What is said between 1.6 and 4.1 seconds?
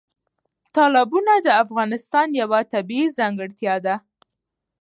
افغانستان یوه طبیعي ځانګړتیا ده.